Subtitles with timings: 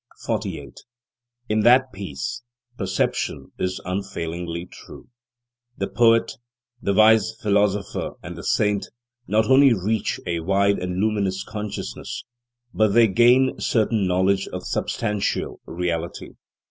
[0.25, 0.79] 48.
[1.47, 2.41] In that peace,
[2.75, 5.09] perception is unfailingly true.
[5.77, 6.37] The poet,
[6.81, 8.87] the wise philosopher and the saint
[9.27, 12.25] not only reach a wide and luminous consciousness,
[12.73, 16.31] but they gain certain knowledge of substantial reality.